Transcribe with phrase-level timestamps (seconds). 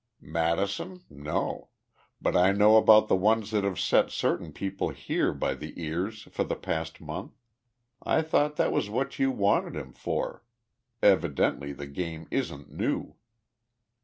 [0.23, 1.03] "Madison?
[1.11, 1.69] No
[2.19, 6.23] but I know about the ones that have set certain people here by the ears
[6.31, 7.33] for the past month.
[8.01, 10.43] I thought that was what you wanted him for.
[11.03, 13.15] Evidently the game isn't new."